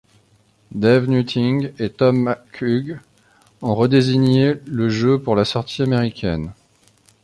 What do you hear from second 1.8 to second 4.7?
Tom McHugh ont re-désigné